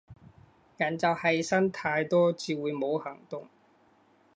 [0.77, 3.47] 人就係呻太多至會冇行動